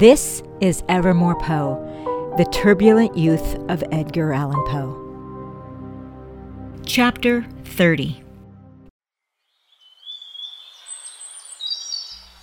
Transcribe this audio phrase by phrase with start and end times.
[0.00, 1.76] This is Evermore Poe,
[2.38, 4.96] the turbulent youth of Edgar Allan Poe.
[6.86, 8.22] Chapter 30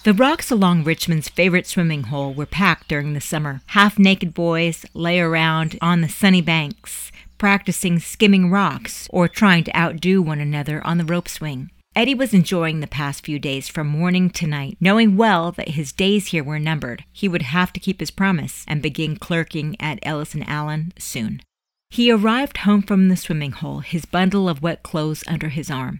[0.04, 3.62] The rocks along Richmond's favorite swimming hole were packed during the summer.
[3.66, 9.76] Half naked boys lay around on the sunny banks, practicing skimming rocks or trying to
[9.76, 11.72] outdo one another on the rope swing.
[11.98, 15.92] Eddie was enjoying the past few days from morning to night, knowing well that his
[15.92, 17.04] days here were numbered.
[17.12, 21.42] He would have to keep his promise and begin clerking at Ellis and Allan soon.
[21.90, 25.98] He arrived home from the swimming hole, his bundle of wet clothes under his arm.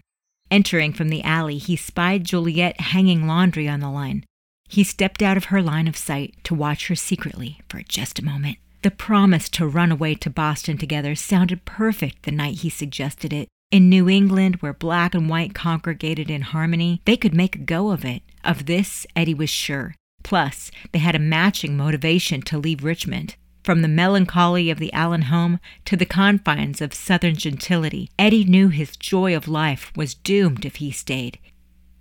[0.52, 4.24] Entering from the alley, he spied Juliet hanging laundry on the line.
[4.68, 8.24] He stepped out of her line of sight to watch her secretly for just a
[8.24, 8.58] moment.
[8.82, 13.48] The promise to run away to Boston together sounded perfect the night he suggested it.
[13.70, 17.90] In New England, where black and white congregated in harmony, they could make a go
[17.90, 18.22] of it.
[18.42, 19.94] Of this, Eddie was sure.
[20.22, 23.36] Plus, they had a matching motivation to leave Richmond.
[23.62, 28.68] From the melancholy of the Allan home to the confines of southern gentility, Eddie knew
[28.70, 31.38] his joy of life was doomed if he stayed.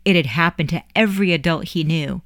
[0.06, 2.22] It had happened to every adult he knew,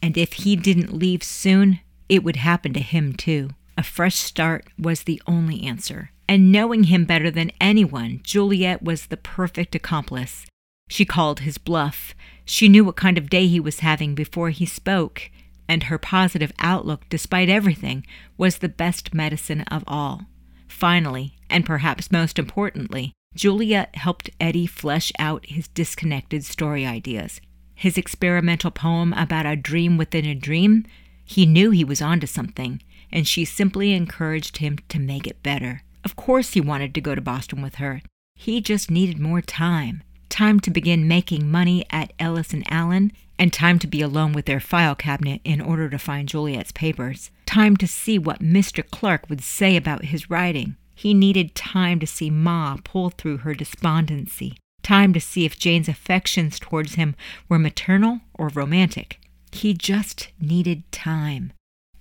[0.00, 3.50] and if he didn't leave soon, it would happen to him too.
[3.76, 6.12] A fresh start was the only answer.
[6.28, 10.46] And knowing him better than anyone, Juliet was the perfect accomplice.
[10.88, 12.14] She called his bluff.
[12.44, 15.30] She knew what kind of day he was having before he spoke,
[15.68, 20.22] and her positive outlook, despite everything, was the best medicine of all.
[20.68, 27.40] Finally, and perhaps most importantly, Juliet helped Eddie flesh out his disconnected story ideas.
[27.74, 30.86] His experimental poem about a dream within a dream,
[31.24, 35.82] he knew he was onto something, and she simply encouraged him to make it better.
[36.04, 38.02] Of course, he wanted to go to Boston with her.
[38.34, 40.02] He just needed more time
[40.34, 44.46] time to begin making money at Ellis and Allan, and time to be alone with
[44.46, 47.30] their file cabinet in order to find Juliet's papers.
[47.46, 48.82] Time to see what Mr.
[48.90, 50.74] Clark would say about his writing.
[50.92, 54.56] He needed time to see Ma pull through her despondency.
[54.82, 57.14] Time to see if Jane's affections towards him
[57.48, 59.20] were maternal or romantic.
[59.52, 61.52] He just needed time.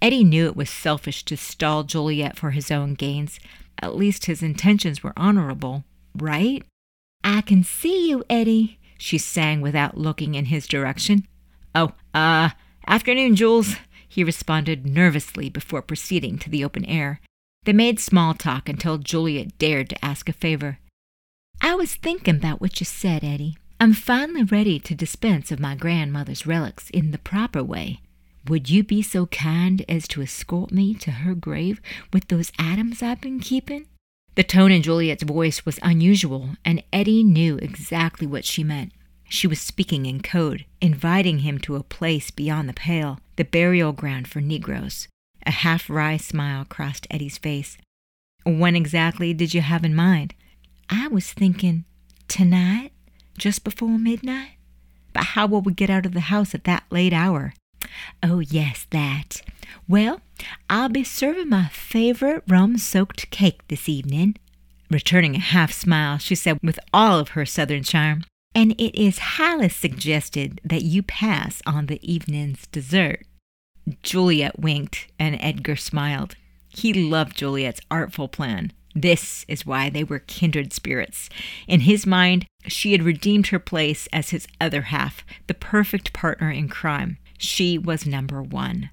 [0.02, 3.40] Eddie knew it was selfish to stall Juliet for his own gains.
[3.84, 5.84] At least his intentions were honorable,
[6.16, 6.64] right?
[7.22, 11.28] I can see you, Eddie, she sang without looking in his direction.
[11.76, 12.52] Oh, uh,
[12.88, 13.76] afternoon, Jules,
[14.08, 17.20] he responded nervously before proceeding to the open air.
[17.66, 20.80] They made small talk until Juliet dared to ask a favor.
[21.60, 23.58] I was thinking about what you said, Eddie.
[23.82, 28.00] I'm finally ready to dispense of my grandmother's relics in the proper way.
[28.48, 31.80] Would you be so kind as to escort me to her grave
[32.12, 33.88] with those atoms I've been keeping?
[34.36, 38.92] The tone in Juliet's voice was unusual, and Eddie knew exactly what she meant.
[39.30, 43.94] She was speaking in code, inviting him to a place beyond the pale, the burial
[43.94, 45.08] ground for Negroes.
[45.46, 47.78] A half wry smile crossed Eddie's face.
[48.44, 50.34] When exactly did you have in mind?
[50.90, 51.86] I was thinking
[52.28, 52.92] tonight,
[53.38, 54.58] just before midnight.
[55.14, 57.54] But how will we get out of the house at that late hour?
[58.22, 59.42] Oh, yes, that.
[59.88, 60.22] Well,
[60.70, 64.38] I'll be serving my favorite rum soaked cake this evening.
[64.90, 68.24] Returning a half smile, she said with all of her southern charm,
[68.54, 73.26] and it is highly suggested that you pass on the evening's dessert.
[74.04, 76.36] Juliet winked, and Edgar smiled.
[76.70, 78.72] He loved Juliet's artful plan.
[78.96, 81.30] This is why they were kindred spirits.
[81.68, 86.52] In his mind, she had redeemed her place as his other half, the perfect partner
[86.52, 87.18] in crime.
[87.38, 88.90] She was number one.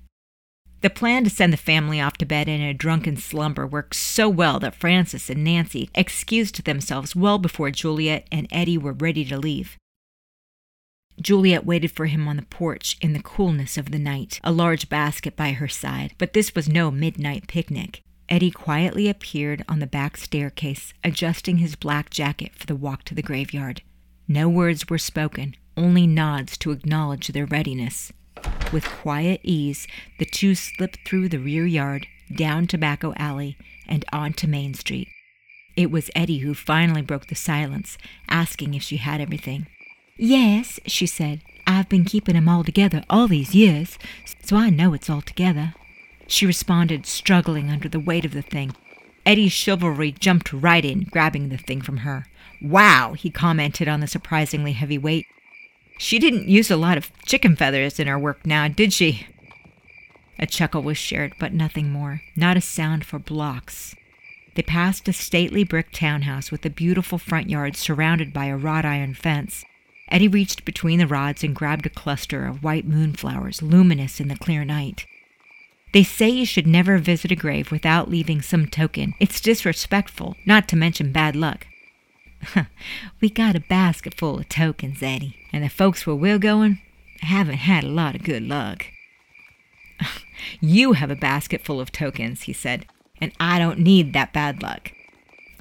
[0.80, 4.28] The plan to send the family off to bed in a drunken slumber worked so
[4.30, 9.36] well that Frances and Nancy excused themselves well before Juliet and Eddie were ready to
[9.36, 9.76] leave.
[11.20, 14.88] Juliet waited for him on the porch in the coolness of the night, a large
[14.88, 18.02] basket by her side, but this was no midnight picnic.
[18.30, 23.14] Eddie quietly appeared on the back staircase, adjusting his black jacket for the walk to
[23.14, 23.82] the graveyard.
[24.28, 28.12] No words were spoken, only nods to acknowledge their readiness.
[28.72, 29.86] With quiet ease,
[30.18, 33.56] the two slipped through the rear yard, down Tobacco Alley,
[33.88, 35.08] and onto Main Street.
[35.76, 37.98] It was Eddie who finally broke the silence,
[38.28, 39.66] asking if she had everything.
[40.16, 41.40] Yes, she said.
[41.66, 43.98] I've been keeping 'em all together all these years,
[44.44, 45.74] so I know it's all together.
[46.26, 48.72] She responded, struggling under the weight of the thing.
[49.26, 52.26] Eddie's chivalry jumped right in, grabbing the thing from her.
[52.62, 55.26] Wow, he commented on the surprisingly heavy weight.
[56.00, 59.26] She didn't use a lot of chicken feathers in her work now, did she?
[60.38, 62.22] A chuckle was shared, but nothing more.
[62.34, 63.94] Not a sound for blocks.
[64.54, 68.86] They passed a stately brick townhouse with a beautiful front yard surrounded by a wrought
[68.86, 69.62] iron fence.
[70.10, 74.38] Eddie reached between the rods and grabbed a cluster of white moonflowers, luminous in the
[74.38, 75.04] clear night.
[75.92, 79.12] They say you should never visit a grave without leaving some token.
[79.20, 81.66] It's disrespectful, not to mention bad luck.
[83.20, 86.80] we got a basket full of tokens, Eddie, and the folks where we're going
[87.20, 88.86] haven't had a lot of good luck.
[90.60, 92.86] you have a basket full of tokens, he said,
[93.20, 94.92] and I don't need that bad luck.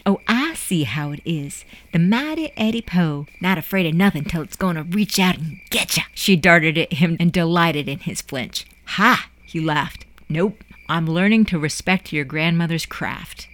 [0.05, 1.65] Oh, I see how it is.
[1.91, 5.59] The mighty Eddie Poe, not afraid of nothing till it's going to reach out and
[5.69, 6.03] get ya.
[6.13, 8.65] She darted at him and delighted in his flinch.
[8.85, 9.29] Ha!
[9.45, 10.05] He laughed.
[10.29, 13.47] Nope, I'm learning to respect your grandmother's craft.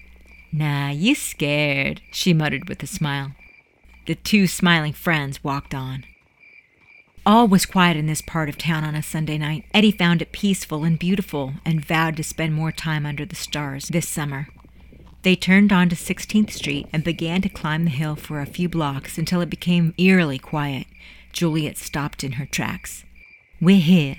[0.58, 3.32] Nah, you scared, she muttered with a smile.
[4.06, 6.06] The two smiling friends walked on.
[7.26, 9.66] All was quiet in this part of town on a Sunday night.
[9.74, 13.90] Eddie found it peaceful and beautiful and vowed to spend more time under the stars
[13.90, 14.48] this summer.
[15.24, 19.18] They turned onto 16th Street and began to climb the hill for a few blocks
[19.18, 20.88] until it became eerily quiet.
[21.34, 23.04] Juliet stopped in her tracks.
[23.60, 24.16] We're here,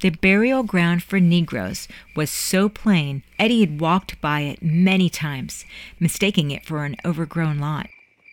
[0.00, 5.64] the burial ground for Negroes was so plain, Eddie had walked by it many times,
[5.98, 7.88] mistaking it for an overgrown lot.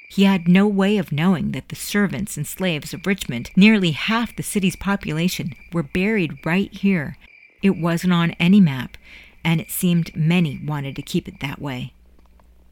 [0.10, 4.36] He had no way of knowing that the servants and slaves of Richmond, nearly half
[4.36, 7.18] the city's population, were buried right here.
[7.63, 8.98] It wasn't on any map,
[9.44, 11.94] and it seemed many wanted to keep it that way.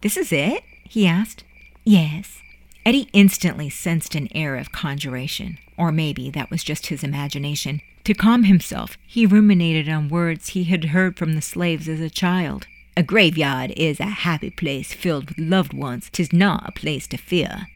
[0.01, 0.63] This is it?
[0.83, 1.43] he asked.
[1.83, 2.41] Yes.
[2.83, 7.81] Eddie instantly sensed an air of conjuration, or maybe that was just his imagination.
[8.05, 12.09] To calm himself, he ruminated on words he had heard from the slaves as a
[12.09, 12.65] child.
[12.97, 16.09] A graveyard is a happy place filled with loved ones.
[16.11, 17.67] Tis not a place to fear.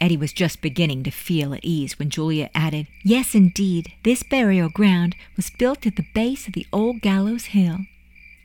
[0.00, 4.68] Eddie was just beginning to feel at ease when Julia added, Yes, indeed, this burial
[4.68, 7.80] ground was built at the base of the old gallows hill.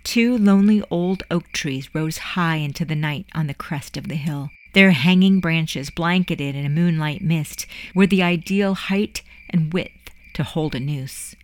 [0.03, 4.15] Two lonely old oak trees rose high into the night on the crest of the
[4.15, 4.51] hill.
[4.73, 10.43] Their hanging branches, blanketed in a moonlight mist, were the ideal height and width to
[10.43, 11.35] hold a noose.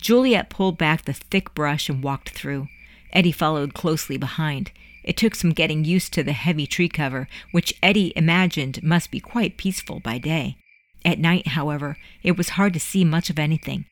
[0.00, 2.68] Juliet pulled back the thick brush and walked through.
[3.12, 4.70] Eddie followed closely behind.
[5.02, 9.20] It took some getting used to the heavy tree cover, which Eddie imagined must be
[9.20, 10.56] quite peaceful by day.
[11.04, 13.86] At night, however, it was hard to see much of anything.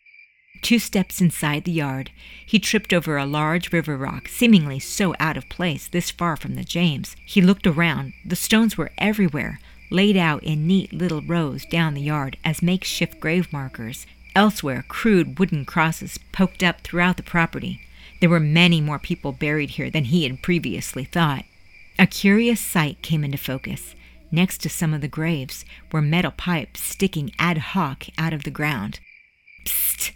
[0.63, 2.13] Two steps inside the yard,
[2.47, 6.55] he tripped over a large river rock, seemingly so out of place this far from
[6.55, 7.17] the James.
[7.27, 8.13] He looked around.
[8.25, 9.59] The stones were everywhere,
[9.91, 14.07] laid out in neat little rows down the yard as makeshift grave markers.
[14.37, 17.81] Elsewhere, crude wooden crosses poked up throughout the property.
[18.21, 21.45] There were many more people buried here than he had previously thought.
[21.99, 23.97] A curious sight came into focus.
[24.31, 28.51] Next to some of the graves were metal pipes sticking ad hoc out of the
[28.51, 29.01] ground.
[29.67, 30.13] Psst!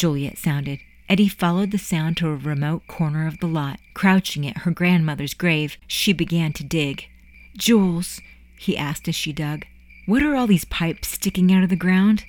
[0.00, 0.78] Juliet sounded.
[1.10, 3.78] Eddie followed the sound to a remote corner of the lot.
[3.92, 7.06] Crouching at her grandmother's grave, she began to dig.
[7.54, 8.18] Jules,
[8.58, 9.66] he asked as she dug.
[10.06, 12.24] What are all these pipes sticking out of the ground?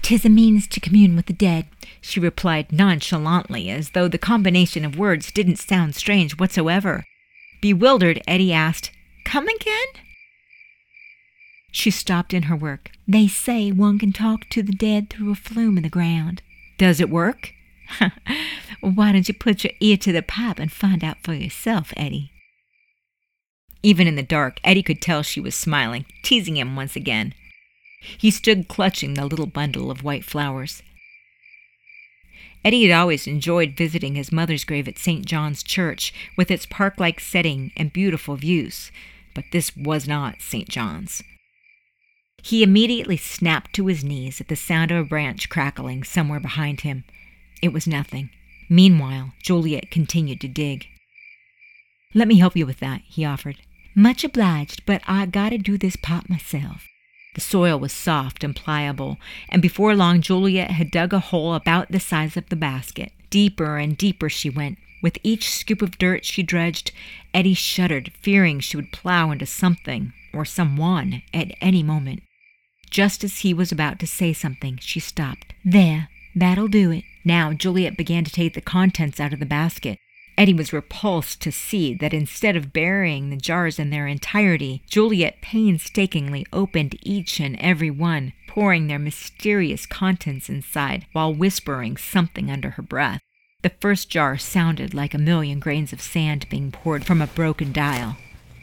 [0.00, 1.66] Tis a means to commune with the dead,
[2.00, 7.04] she replied nonchalantly, as though the combination of words didn't sound strange whatsoever.
[7.60, 8.92] Bewildered, Eddie asked,
[9.26, 9.88] Come again?
[11.70, 12.92] She stopped in her work.
[13.06, 16.40] They say one can talk to the dead through a flume in the ground.
[16.78, 17.52] Does it work?
[18.80, 22.30] Why don't you put your ear to the pipe and find out for yourself, Eddie?
[23.82, 27.34] Even in the dark, Eddie could tell she was smiling, teasing him once again.
[28.00, 30.82] He stood clutching the little bundle of white flowers.
[32.64, 35.24] Eddie had always enjoyed visiting his mother's grave at St.
[35.24, 38.90] John's Church, with its park like setting and beautiful views,
[39.34, 40.68] but this was not St.
[40.68, 41.22] John's.
[42.42, 46.82] He immediately snapped to his knees at the sound of a branch crackling somewhere behind
[46.82, 47.04] him.
[47.60, 48.30] It was nothing.
[48.68, 50.86] Meanwhile, Juliet continued to dig.
[52.14, 53.56] Let me help you with that, he offered.
[53.94, 56.86] Much obliged, but I gotta do this pot myself.
[57.34, 61.90] The soil was soft and pliable, and before long Juliet had dug a hole about
[61.90, 63.12] the size of the basket.
[63.28, 64.78] Deeper and deeper she went.
[65.02, 66.92] With each scoop of dirt she dredged,
[67.34, 72.22] Eddie shuddered, fearing she would plow into something or someone at any moment.
[72.90, 75.54] Just as he was about to say something, she stopped.
[75.64, 77.04] There, that'll do it.
[77.24, 79.98] Now Juliet began to take the contents out of the basket.
[80.38, 85.40] Eddie was repulsed to see that instead of burying the jars in their entirety, Juliet
[85.40, 92.70] painstakingly opened each and every one, pouring their mysterious contents inside while whispering something under
[92.70, 93.22] her breath.
[93.62, 97.72] The first jar sounded like a million grains of sand being poured from a broken
[97.72, 98.16] dial.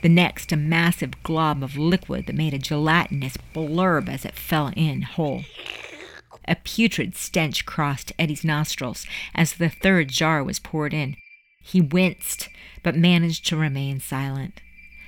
[0.04, 4.74] The next, a massive glob of liquid that made a gelatinous blurb as it fell
[4.76, 5.46] in whole.
[6.46, 11.16] A putrid stench crossed Eddie's nostrils as the third jar was poured in.
[11.64, 12.50] He winced,
[12.84, 14.60] but managed to remain silent.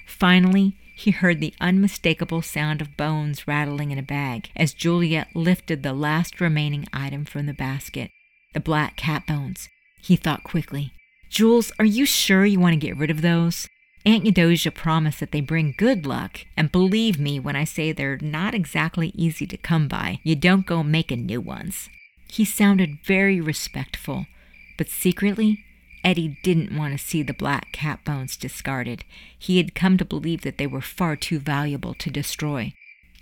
[0.08, 5.84] Finally, he heard the unmistakable sound of bones rattling in a bag as Juliet lifted
[5.84, 8.12] the last remaining item from the basket.
[8.54, 9.68] The black cat bones.
[10.02, 10.94] He thought quickly.
[11.30, 13.68] Jules, are you sure you want to get rid of those?
[14.08, 18.20] Aunt Eudosia promised that they bring good luck, and believe me when I say they're
[18.22, 20.20] not exactly easy to come by.
[20.24, 21.90] You don't go making new ones.
[22.28, 24.28] He sounded very respectful,
[24.78, 25.64] but secretly,
[26.04, 29.04] Eddie didn't want to see the black cat bones discarded.
[29.40, 32.74] He had come to believe that they were far too valuable to destroy.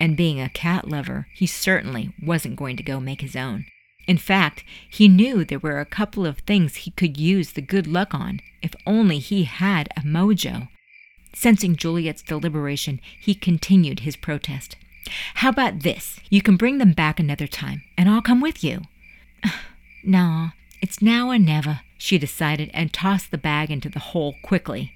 [0.01, 3.65] And being a cat lover, he certainly wasn't going to go make his own.
[4.05, 7.87] In fact, he knew there were a couple of things he could use the good
[7.87, 10.67] luck on if only he had a mojo.
[11.33, 14.75] Sensing Juliet's deliberation, he continued his protest.
[15.35, 16.19] How about this?
[16.29, 18.81] You can bring them back another time, and I'll come with you.
[20.03, 20.49] no,
[20.81, 24.93] it's now or never, she decided and tossed the bag into the hole quickly.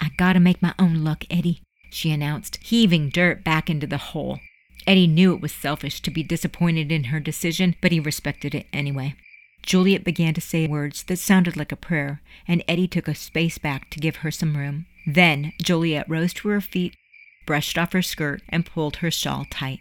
[0.00, 4.38] I gotta make my own luck, Eddie, she announced, heaving dirt back into the hole.
[4.86, 8.66] Eddie knew it was selfish to be disappointed in her decision, but he respected it
[8.72, 9.14] anyway.
[9.62, 13.58] Juliet began to say words that sounded like a prayer, and Eddie took a space
[13.58, 14.86] back to give her some room.
[15.06, 16.96] Then Juliet rose to her feet,
[17.46, 19.80] brushed off her skirt, and pulled her shawl tight.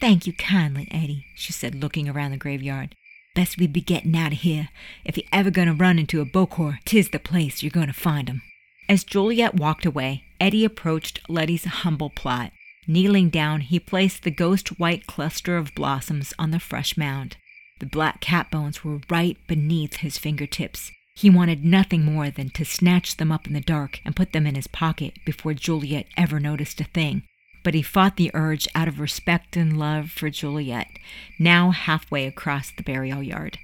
[0.00, 2.94] Thank you kindly, Eddie, she said, looking around the graveyard.
[3.34, 4.70] Best we be getting out of here.
[5.04, 7.92] If you're ever going to run into a Bokor, tis the place you're going to
[7.92, 8.42] find 'em.
[8.88, 12.52] As Juliet walked away, Eddie approached Letty's humble plot.
[12.88, 17.36] Kneeling down, he placed the ghost white cluster of blossoms on the fresh mound.
[17.78, 20.90] The black cat bones were right beneath his fingertips.
[21.20, 24.46] He wanted nothing more than to snatch them up in the dark and put them
[24.46, 27.24] in his pocket before Juliet ever noticed a thing.
[27.62, 30.86] But he fought the urge out of respect and love for Juliet,
[31.38, 33.58] now halfway across the burial yard.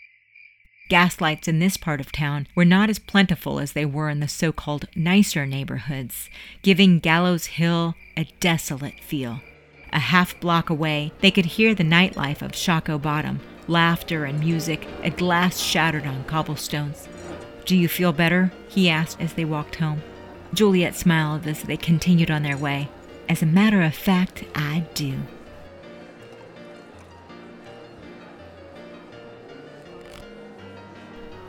[0.91, 4.29] Gaslights in this part of town were not as plentiful as they were in the
[4.29, 6.29] so called nicer neighborhoods,
[6.61, 9.41] giving Gallows Hill a desolate feel.
[9.95, 14.87] A half block away, they could hear the nightlife of Shockoe Bottom, laughter and music,
[15.03, 17.09] a glass shattered on cobblestones.
[17.66, 18.52] Do you feel better?
[18.68, 20.00] he asked as they walked home.
[20.54, 22.88] Juliet smiled as they continued on their way.
[23.28, 25.18] As a matter of fact, I do.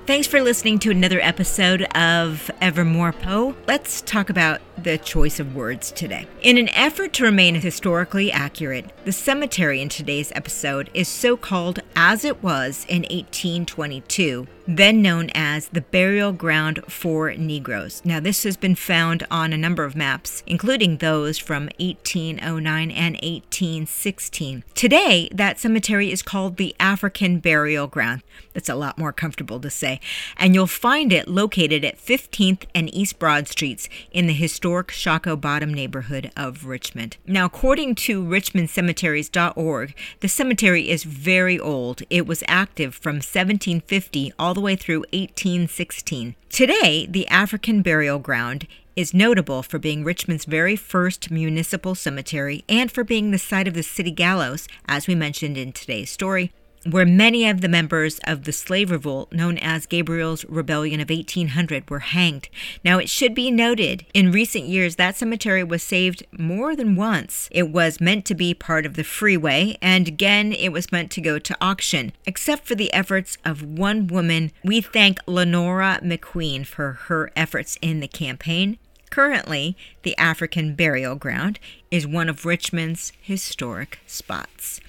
[0.08, 3.56] Thanks for listening to another episode of Evermore Poe.
[3.68, 6.26] Let's talk about the choice of words today.
[6.42, 11.82] In an effort to remain historically accurate, the cemetery in today's episode is so called
[11.96, 18.02] as it was in 1822 then known as the Burial Ground for Negroes.
[18.04, 23.16] Now, this has been found on a number of maps, including those from 1809 and
[23.16, 24.64] 1816.
[24.76, 28.24] Today, that cemetery is called the African Burial Ground.
[28.54, 30.02] That's a lot more comfortable to say.
[30.36, 35.40] And you'll find it located at 15th and East Broad Streets in the historic Shockoe
[35.40, 37.16] Bottom neighborhood of Richmond.
[37.26, 42.02] Now, according to richmondcemeteries.org, the cemetery is very old.
[42.10, 46.36] It was active from 1750 all the way through 1816.
[46.50, 52.92] Today, the African Burial Ground is notable for being Richmond's very first municipal cemetery and
[52.92, 56.52] for being the site of the city gallows, as we mentioned in today's story,
[56.92, 61.90] where many of the members of the slave revolt known as Gabriel's Rebellion of 1800
[61.90, 62.50] were hanged.
[62.84, 67.50] Now, it should be noted, in recent years, that cemetery was saved more than once.
[67.52, 71.22] It was meant to be part of the freeway, and again, it was meant to
[71.22, 72.14] go to auction.
[72.26, 78.00] Except for the efforts of one woman, we thank Lenora McQueen for her efforts in
[78.00, 78.78] the campaign.
[79.10, 84.80] Currently, the African Burial Ground is one of Richmond's historic spots.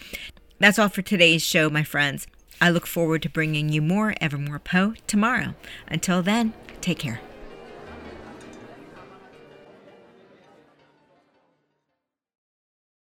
[0.58, 2.26] That's all for today's show, my friends.
[2.60, 5.54] I look forward to bringing you more Evermore Poe tomorrow.
[5.86, 7.20] Until then, take care.